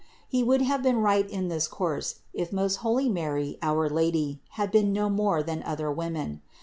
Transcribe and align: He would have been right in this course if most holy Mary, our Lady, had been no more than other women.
He 0.27 0.41
would 0.41 0.63
have 0.63 0.81
been 0.81 0.97
right 1.01 1.29
in 1.29 1.47
this 1.47 1.67
course 1.67 2.21
if 2.33 2.51
most 2.51 2.77
holy 2.77 3.07
Mary, 3.07 3.59
our 3.61 3.87
Lady, 3.87 4.41
had 4.57 4.71
been 4.71 4.91
no 4.91 5.11
more 5.11 5.43
than 5.43 5.61
other 5.61 5.91
women. 5.91 6.41